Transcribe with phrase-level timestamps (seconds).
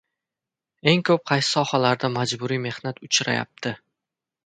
[0.91, 3.79] Eng ko‘p qaysi sohalarda majburiy mehnat uchrayapti?